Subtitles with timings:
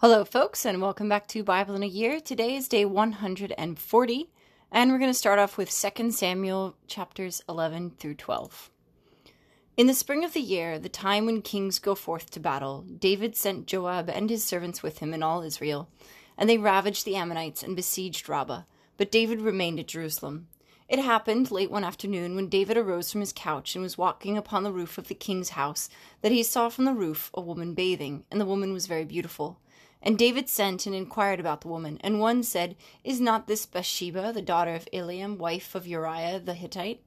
[0.00, 2.20] Hello, folks, and welcome back to Bible in a Year.
[2.20, 4.30] Today is day 140,
[4.70, 8.70] and we're going to start off with 2 Samuel chapters 11 through 12.
[9.76, 13.34] In the spring of the year, the time when kings go forth to battle, David
[13.34, 15.88] sent Joab and his servants with him and all Israel,
[16.36, 18.62] and they ravaged the Ammonites and besieged Rabbah.
[18.98, 20.46] But David remained at Jerusalem.
[20.88, 24.62] It happened late one afternoon when David arose from his couch and was walking upon
[24.62, 25.90] the roof of the king's house
[26.22, 29.58] that he saw from the roof a woman bathing, and the woman was very beautiful.
[30.02, 31.98] And David sent and inquired about the woman.
[32.02, 36.54] And one said, Is not this Bathsheba, the daughter of Eliam, wife of Uriah the
[36.54, 37.02] Hittite?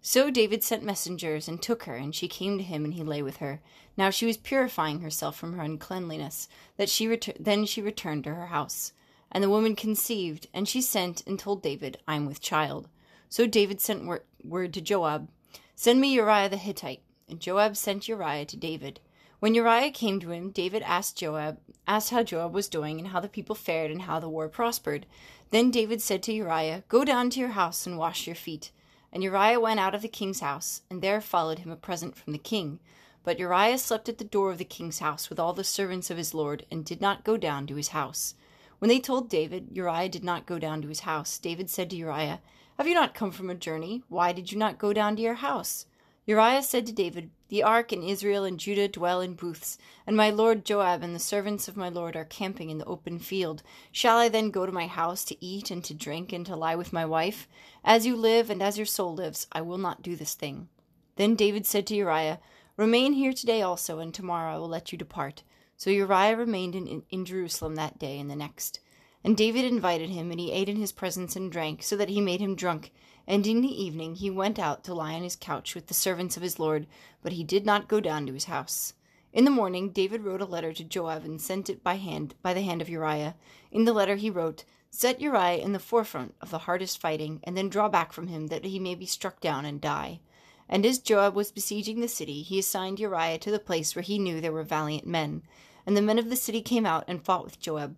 [0.00, 3.22] So David sent messengers and took her, and she came to him, and he lay
[3.22, 3.60] with her.
[3.96, 6.48] Now she was purifying herself from her uncleanliness.
[6.76, 8.92] That she then she returned to her house.
[9.32, 12.88] And the woman conceived, and she sent and told David, I am with child.
[13.28, 15.28] So David sent wor- word to Joab,
[15.74, 17.02] Send me Uriah the Hittite.
[17.28, 19.00] And Joab sent Uriah to David.
[19.40, 23.20] When Uriah came to him, David asked Joab, asked how Joab was doing, and how
[23.20, 25.06] the people fared, and how the war prospered.
[25.50, 28.72] Then David said to Uriah, Go down to your house and wash your feet.
[29.12, 32.32] And Uriah went out of the king's house, and there followed him a present from
[32.32, 32.80] the king.
[33.22, 36.16] But Uriah slept at the door of the king's house with all the servants of
[36.16, 38.34] his lord, and did not go down to his house.
[38.80, 41.38] When they told David, Uriah did not go down to his house.
[41.38, 42.40] David said to Uriah,
[42.76, 44.02] Have you not come from a journey?
[44.08, 45.86] Why did you not go down to your house?
[46.26, 50.28] Uriah said to David, The ark and Israel and Judah dwell in booths, and my
[50.28, 53.62] lord Joab and the servants of my lord are camping in the open field.
[53.90, 56.74] Shall I then go to my house to eat and to drink and to lie
[56.74, 57.48] with my wife?
[57.82, 60.68] As you live and as your soul lives, I will not do this thing.
[61.16, 62.38] Then David said to Uriah,
[62.76, 65.42] Remain here today also, and tomorrow I will let you depart.
[65.76, 68.80] So Uriah remained in, in Jerusalem that day and the next.
[69.24, 72.20] And David invited him, and he ate in his presence and drank, so that he
[72.20, 72.92] made him drunk.
[73.28, 76.38] And in the evening he went out to lie on his couch with the servants
[76.38, 76.86] of his lord,
[77.22, 78.94] but he did not go down to his house.
[79.34, 82.54] In the morning David wrote a letter to Joab and sent it by hand by
[82.54, 83.36] the hand of Uriah.
[83.70, 87.54] In the letter he wrote, Set Uriah in the forefront of the hardest fighting, and
[87.54, 90.20] then draw back from him, that he may be struck down and die.
[90.66, 94.18] And as Joab was besieging the city, he assigned Uriah to the place where he
[94.18, 95.42] knew there were valiant men.
[95.84, 97.94] And the men of the city came out and fought with Joab.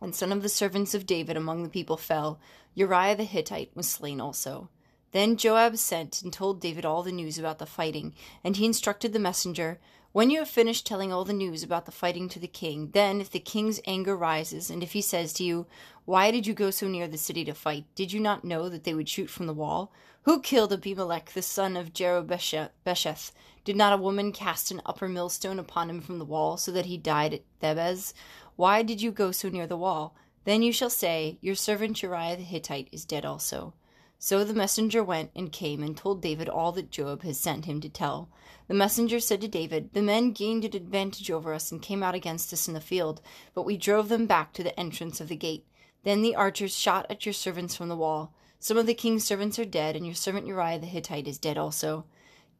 [0.00, 2.40] And some of the servants of David among the people fell.
[2.78, 4.68] Uriah the Hittite was slain also.
[5.10, 9.12] Then Joab sent and told David all the news about the fighting, and he instructed
[9.12, 9.80] the messenger,
[10.12, 13.20] When you have finished telling all the news about the fighting to the king, then
[13.20, 15.66] if the king's anger rises, and if he says to you,
[16.04, 17.84] Why did you go so near the city to fight?
[17.96, 19.92] Did you not know that they would shoot from the wall?
[20.22, 23.32] Who killed Abimelech the son of Jerubbesheth?
[23.64, 26.86] Did not a woman cast an upper millstone upon him from the wall, so that
[26.86, 28.12] he died at Thebez?
[28.54, 30.14] Why did you go so near the wall?
[30.48, 33.74] Then you shall say, Your servant Uriah the Hittite is dead also.
[34.18, 37.82] So the messenger went and came and told David all that Joab had sent him
[37.82, 38.30] to tell.
[38.66, 42.14] The messenger said to David, The men gained an advantage over us and came out
[42.14, 43.20] against us in the field,
[43.52, 45.66] but we drove them back to the entrance of the gate.
[46.02, 48.32] Then the archers shot at your servants from the wall.
[48.58, 51.58] Some of the king's servants are dead, and your servant Uriah the Hittite is dead
[51.58, 52.06] also.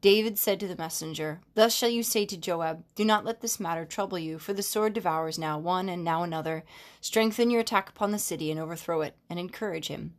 [0.01, 3.59] David said to the messenger, Thus shall you say to Joab, Do not let this
[3.59, 6.63] matter trouble you, for the sword devours now one and now another.
[7.01, 10.13] Strengthen your attack upon the city and overthrow it, and encourage him.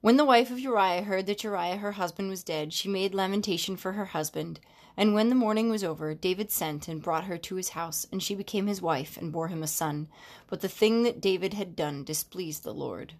[0.00, 3.76] When the wife of Uriah heard that Uriah her husband was dead, she made lamentation
[3.76, 4.58] for her husband.
[4.96, 8.22] And when the mourning was over, David sent and brought her to his house, and
[8.22, 10.08] she became his wife and bore him a son.
[10.48, 13.14] But the thing that David had done displeased the Lord.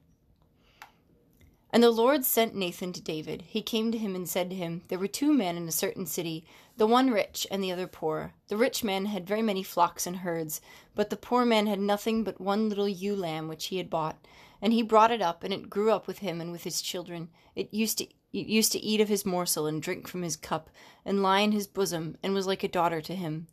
[1.75, 3.43] And the Lord sent Nathan to David.
[3.49, 6.07] He came to him and said to him, There were two men in a certain
[6.07, 6.47] city,
[6.77, 8.33] the one rich and the other poor.
[8.47, 10.61] The rich man had very many flocks and herds,
[10.95, 14.25] but the poor man had nothing but one little ewe lamb which he had bought.
[14.63, 17.29] And he brought it up, and it grew up with him and with his children.
[17.57, 20.71] It used to it used to eat of his morsel and drink from his cup,
[21.05, 23.49] and lie in his bosom, and was like a daughter to him.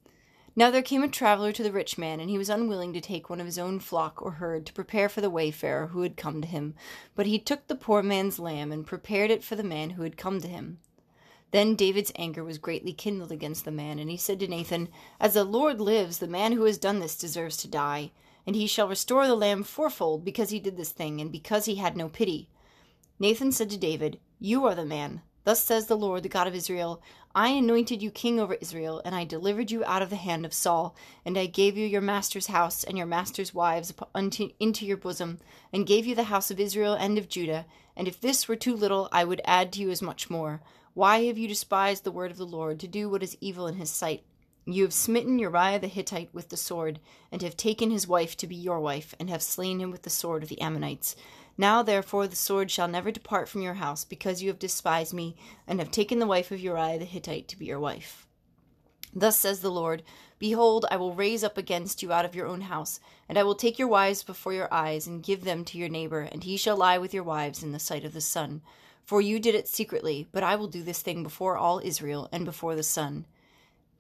[0.55, 3.29] Now there came a traveller to the rich man, and he was unwilling to take
[3.29, 6.41] one of his own flock or herd to prepare for the wayfarer who had come
[6.41, 6.75] to him.
[7.15, 10.17] But he took the poor man's lamb and prepared it for the man who had
[10.17, 10.79] come to him.
[11.51, 14.89] Then David's anger was greatly kindled against the man, and he said to Nathan,
[15.19, 18.11] As the Lord lives, the man who has done this deserves to die,
[18.45, 21.75] and he shall restore the lamb fourfold because he did this thing, and because he
[21.75, 22.49] had no pity.
[23.19, 25.21] Nathan said to David, You are the man.
[25.43, 27.01] Thus says the Lord, the God of Israel
[27.33, 30.53] I anointed you king over Israel, and I delivered you out of the hand of
[30.53, 30.93] Saul,
[31.25, 35.39] and I gave you your master's house and your master's wives into your bosom,
[35.71, 37.65] and gave you the house of Israel and of Judah.
[37.95, 40.61] And if this were too little, I would add to you as much more.
[40.93, 43.75] Why have you despised the word of the Lord, to do what is evil in
[43.75, 44.23] his sight?
[44.65, 46.99] You have smitten Uriah the Hittite with the sword,
[47.31, 50.09] and have taken his wife to be your wife, and have slain him with the
[50.09, 51.15] sword of the Ammonites.
[51.57, 55.35] Now therefore the sword shall never depart from your house, because you have despised me,
[55.67, 58.25] and have taken the wife of Uriah the Hittite to be your wife.
[59.13, 60.03] Thus says the Lord
[60.39, 62.99] Behold, I will raise up against you out of your own house,
[63.29, 66.21] and I will take your wives before your eyes, and give them to your neighbor,
[66.21, 68.61] and he shall lie with your wives in the sight of the sun.
[69.03, 72.45] For you did it secretly, but I will do this thing before all Israel, and
[72.45, 73.25] before the sun.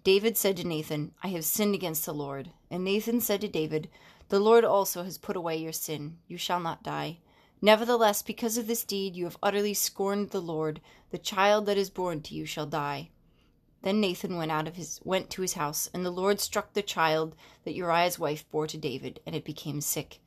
[0.03, 2.49] David said to Nathan, I have sinned against the Lord.
[2.71, 3.89] And Nathan said to David,
[4.29, 6.17] The Lord also has put away your sin.
[6.27, 7.19] You shall not die.
[7.61, 10.81] Nevertheless, because of this deed, you have utterly scorned the Lord.
[11.11, 13.09] The child that is born to you shall die.
[13.83, 16.81] Then Nathan went out of his went to his house, and the Lord struck the
[16.81, 20.19] child that Uriah's wife bore to David, and it became sick.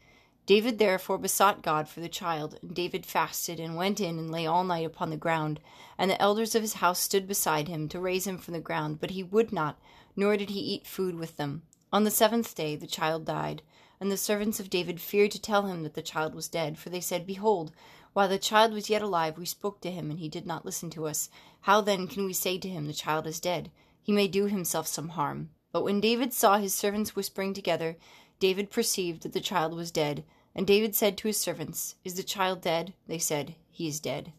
[0.46, 4.46] David therefore besought God for the child, and David fasted and went in and lay
[4.46, 5.58] all night upon the ground.
[5.96, 9.00] And the elders of his house stood beside him to raise him from the ground,
[9.00, 9.78] but he would not,
[10.14, 11.62] nor did he eat food with them.
[11.92, 13.62] On the seventh day the child died,
[14.00, 16.90] and the servants of David feared to tell him that the child was dead, for
[16.90, 17.72] they said, Behold,
[18.12, 20.88] while the child was yet alive, we spoke to him, and he did not listen
[20.90, 21.28] to us.
[21.62, 23.70] How then can we say to him, The child is dead?
[24.02, 25.50] He may do himself some harm.
[25.72, 27.96] But when David saw his servants whispering together,
[28.38, 30.24] David perceived that the child was dead.
[30.54, 32.94] And David said to his servants, Is the child dead?
[33.08, 34.32] They said, He is dead.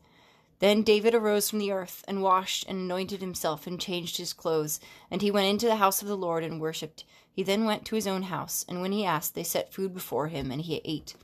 [0.59, 4.79] Then David arose from the earth, and washed, and anointed himself, and changed his clothes.
[5.11, 7.03] And he went into the house of the Lord, and worshipped.
[7.31, 10.27] He then went to his own house, and when he asked, they set food before
[10.27, 11.15] him, and he ate.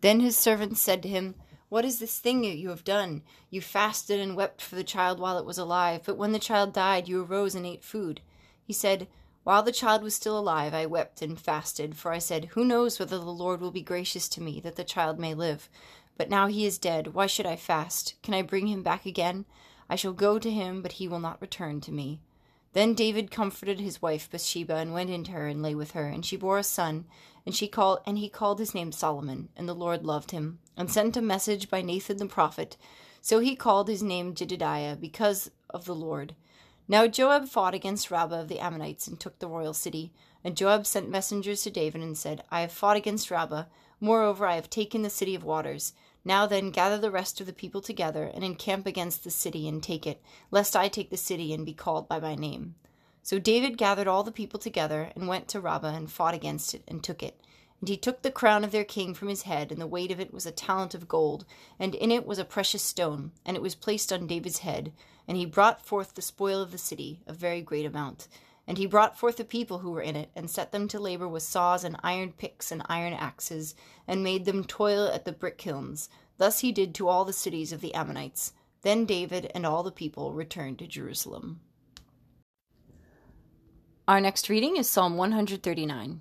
[0.00, 1.34] Then his servants said to him,
[1.68, 3.22] what is this thing that you have done?
[3.50, 6.72] You fasted and wept for the child while it was alive, but when the child
[6.72, 8.22] died, you arose and ate food.
[8.62, 9.06] He said,
[9.44, 12.98] While the child was still alive, I wept and fasted, for I said, Who knows
[12.98, 15.68] whether the Lord will be gracious to me, that the child may live?
[16.18, 17.14] But now he is dead.
[17.14, 18.14] Why should I fast?
[18.22, 19.46] Can I bring him back again?
[19.88, 22.20] I shall go to him, but he will not return to me.
[22.74, 26.06] Then David comforted his wife Bathsheba, and went in to her and lay with her,
[26.06, 27.06] and she bore a son,
[27.46, 30.90] and she called and he called his name Solomon, and the Lord loved him, and
[30.90, 32.76] sent a message by Nathan the prophet.
[33.22, 36.34] So he called his name Jedidiah, because of the Lord.
[36.88, 40.12] Now Joab fought against Rabbah of the Ammonites, and took the royal city.
[40.44, 43.64] And Joab sent messengers to David, and said, I have fought against Rabbah.
[44.00, 45.94] Moreover, I have taken the city of waters.
[46.24, 49.82] Now then, gather the rest of the people together, and encamp against the city, and
[49.82, 52.74] take it, lest I take the city and be called by my name.
[53.22, 56.82] So David gathered all the people together, and went to Rabbah, and fought against it,
[56.88, 57.40] and took it.
[57.80, 60.18] And he took the crown of their king from his head, and the weight of
[60.18, 61.44] it was a talent of gold,
[61.78, 64.92] and in it was a precious stone, and it was placed on David's head.
[65.28, 68.28] And he brought forth the spoil of the city, a very great amount.
[68.68, 71.26] And he brought forth the people who were in it, and set them to labor
[71.26, 73.74] with saws and iron picks and iron axes,
[74.06, 76.10] and made them toil at the brick kilns.
[76.36, 78.52] Thus he did to all the cities of the Ammonites.
[78.82, 81.60] Then David and all the people returned to Jerusalem.
[84.06, 86.20] Our next reading is Psalm 139.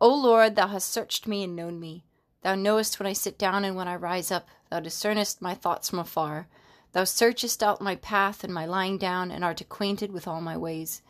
[0.00, 2.04] O Lord, thou hast searched me and known me.
[2.42, 4.48] Thou knowest when I sit down and when I rise up.
[4.70, 6.48] Thou discernest my thoughts from afar.
[6.92, 10.56] Thou searchest out my path and my lying down, and art acquainted with all my
[10.56, 11.02] ways.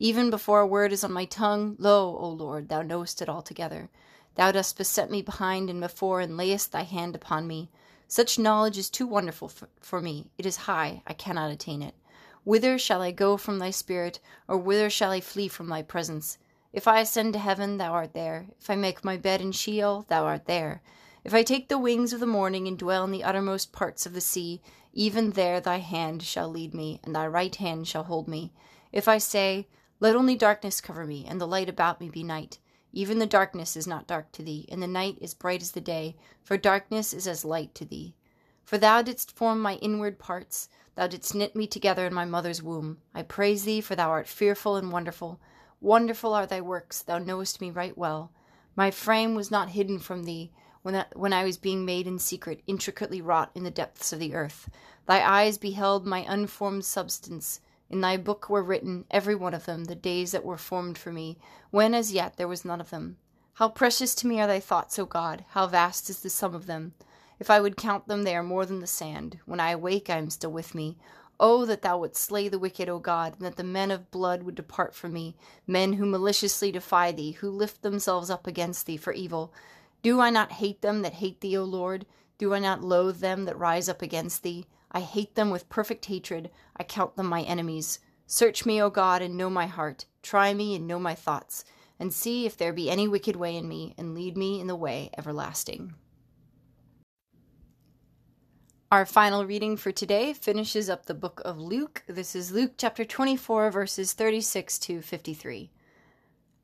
[0.00, 3.90] Even before a word is on my tongue, lo, O Lord, thou knowest it altogether.
[4.36, 7.68] Thou dost beset me behind and before, and layest thy hand upon me.
[8.06, 10.30] Such knowledge is too wonderful for, for me.
[10.38, 11.94] It is high, I cannot attain it.
[12.44, 16.38] Whither shall I go from thy spirit, or whither shall I flee from thy presence?
[16.72, 18.46] If I ascend to heaven, thou art there.
[18.60, 20.80] If I make my bed in Sheol, thou art there.
[21.24, 24.12] If I take the wings of the morning and dwell in the uttermost parts of
[24.14, 24.62] the sea,
[24.92, 28.52] even there thy hand shall lead me, and thy right hand shall hold me.
[28.92, 29.66] If I say,
[30.00, 32.58] Let only darkness cover me, and the light about me be night,
[32.92, 35.80] even the darkness is not dark to thee, and the night is bright as the
[35.80, 38.14] day, for darkness is as light to thee.
[38.64, 40.68] For thou didst form my inward parts.
[40.94, 42.98] Thou didst knit me together in my mother's womb.
[43.14, 45.40] I praise thee, for thou art fearful and wonderful.
[45.80, 48.32] Wonderful are thy works, thou knowest me right well.
[48.74, 50.50] My frame was not hidden from thee
[50.82, 54.34] when, when I was being made in secret, intricately wrought in the depths of the
[54.34, 54.68] earth.
[55.06, 57.60] Thy eyes beheld my unformed substance.
[57.90, 61.10] In thy book were written, every one of them, the days that were formed for
[61.10, 61.38] me,
[61.70, 63.16] when as yet there was none of them.
[63.54, 65.44] How precious to me are thy thoughts, O God!
[65.48, 66.94] How vast is the sum of them!
[67.38, 69.38] If I would count them, they are more than the sand.
[69.46, 70.98] When I awake, I am still with me.
[71.40, 74.42] Oh, that thou wouldst slay the wicked, O God, and that the men of blood
[74.42, 78.96] would depart from me, men who maliciously defy thee, who lift themselves up against thee
[78.96, 79.52] for evil.
[80.02, 82.06] Do I not hate them that hate thee, O Lord?
[82.38, 84.66] Do I not loathe them that rise up against thee?
[84.90, 86.50] I hate them with perfect hatred.
[86.76, 87.98] I count them my enemies.
[88.26, 90.06] Search me, O God, and know my heart.
[90.22, 91.64] Try me and know my thoughts,
[91.98, 94.76] and see if there be any wicked way in me, and lead me in the
[94.76, 95.94] way everlasting.
[98.90, 102.04] Our final reading for today finishes up the book of Luke.
[102.06, 105.70] This is Luke chapter 24, verses 36 to 53.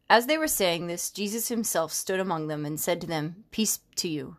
[0.08, 3.80] As they were saying this, Jesus himself stood among them and said to them, Peace
[3.96, 4.38] to you.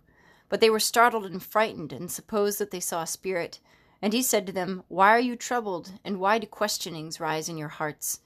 [0.49, 3.59] But they were startled and frightened, and supposed that they saw a spirit.
[4.01, 7.57] And he said to them, Why are you troubled, and why do questionings rise in
[7.57, 8.19] your hearts?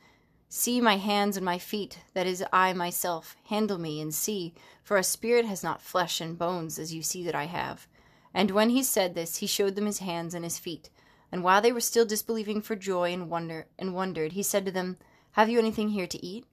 [0.51, 3.35] See my hands and my feet, that is I myself.
[3.45, 7.23] Handle me and see, for a spirit has not flesh and bones, as you see
[7.23, 7.87] that I have.
[8.33, 10.89] And when he said this, he showed them his hands and his feet.
[11.31, 14.71] And while they were still disbelieving for joy and wonder and wondered, he said to
[14.71, 14.97] them,
[15.33, 16.45] Have you anything here to eat?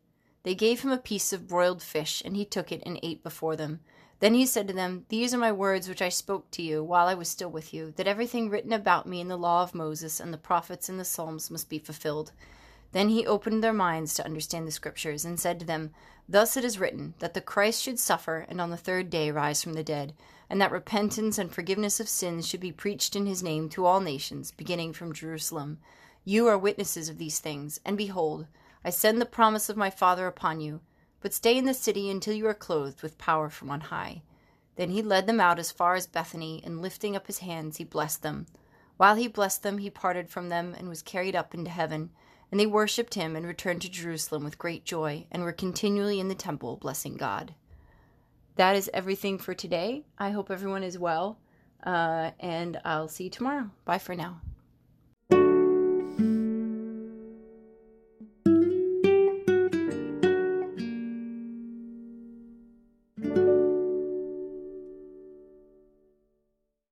[0.43, 3.57] They gave him a piece of broiled fish, and he took it and ate before
[3.57, 3.81] them.
[4.21, 7.07] Then he said to them, These are my words which I spoke to you while
[7.07, 10.21] I was still with you, that everything written about me in the law of Moses
[10.21, 12.33] and the prophets and the Psalms must be fulfilled.
[12.93, 15.93] Then he opened their minds to understand the Scriptures, and said to them,
[16.29, 19.63] Thus it is written, that the Christ should suffer, and on the third day rise
[19.63, 20.15] from the dead,
[20.49, 24.01] and that repentance and forgiveness of sins should be preached in his name to all
[24.01, 25.79] nations, beginning from Jerusalem.
[26.25, 28.47] You are witnesses of these things, and behold,
[28.83, 30.81] I send the promise of my Father upon you.
[31.21, 34.23] But stay in the city until you are clothed with power from on high.
[34.77, 37.85] Then he led them out as far as Bethany, and lifting up his hands, he
[37.85, 38.47] blessed them.
[38.97, 42.11] While he blessed them, he parted from them and was carried up into heaven.
[42.51, 46.29] And they worshipped him and returned to Jerusalem with great joy, and were continually in
[46.29, 47.55] the temple blessing God.
[48.57, 50.05] That is everything for today.
[50.19, 51.39] I hope everyone is well,
[51.85, 53.71] uh, and I'll see you tomorrow.
[53.85, 54.41] Bye for now.